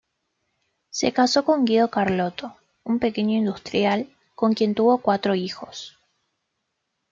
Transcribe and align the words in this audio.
Se 0.89 1.13
casó 1.13 1.45
con 1.45 1.63
Guido 1.63 1.91
Carlotto, 1.91 2.57
un 2.83 2.97
pequeño 2.97 3.37
industrial, 3.37 4.09
con 4.33 4.53
quien 4.55 4.73
tuvo 4.73 4.97
cuatro 4.97 5.35
hijos. 5.35 5.99